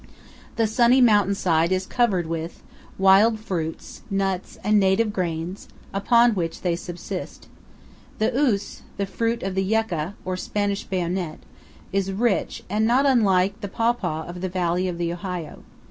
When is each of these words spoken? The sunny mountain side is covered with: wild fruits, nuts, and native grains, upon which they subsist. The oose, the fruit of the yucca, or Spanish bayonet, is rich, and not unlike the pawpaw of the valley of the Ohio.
The 0.55 0.65
sunny 0.65 0.99
mountain 0.99 1.35
side 1.35 1.71
is 1.71 1.85
covered 1.85 2.25
with: 2.25 2.63
wild 2.97 3.39
fruits, 3.39 4.01
nuts, 4.09 4.57
and 4.63 4.79
native 4.79 5.13
grains, 5.13 5.67
upon 5.93 6.31
which 6.33 6.61
they 6.61 6.75
subsist. 6.75 7.47
The 8.17 8.35
oose, 8.35 8.81
the 8.97 9.05
fruit 9.05 9.43
of 9.43 9.53
the 9.53 9.63
yucca, 9.63 10.15
or 10.25 10.35
Spanish 10.37 10.85
bayonet, 10.85 11.41
is 11.93 12.11
rich, 12.11 12.63
and 12.67 12.87
not 12.87 13.05
unlike 13.05 13.61
the 13.61 13.67
pawpaw 13.67 14.25
of 14.25 14.41
the 14.41 14.49
valley 14.49 14.87
of 14.87 14.97
the 14.97 15.13
Ohio. 15.13 15.61